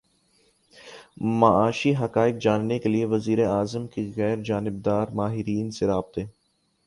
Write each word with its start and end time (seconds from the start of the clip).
معاشی 1.31 1.91
حقائق 1.95 2.35
جاننے 2.41 2.79
کیلیے 2.79 3.05
وزیر 3.05 3.45
اعظم 3.47 3.87
کے 3.87 4.09
غیر 4.15 4.41
جانبدار 4.43 5.07
ماہرین 5.13 5.69
سے 5.71 5.87
رابطے 5.87 6.25